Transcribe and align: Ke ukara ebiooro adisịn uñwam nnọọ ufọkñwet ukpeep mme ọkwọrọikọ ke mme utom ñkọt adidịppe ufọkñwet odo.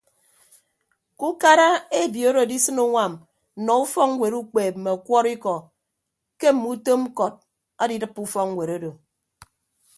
Ke 1.17 1.23
ukara 1.31 1.67
ebiooro 2.01 2.39
adisịn 2.43 2.77
uñwam 2.85 3.13
nnọọ 3.59 3.77
ufọkñwet 3.85 4.33
ukpeep 4.41 4.73
mme 4.77 4.89
ọkwọrọikọ 4.97 5.53
ke 6.39 6.47
mme 6.53 6.65
utom 6.73 7.01
ñkọt 7.09 7.33
adidịppe 7.81 8.19
ufọkñwet 8.27 8.69
odo. 8.75 8.91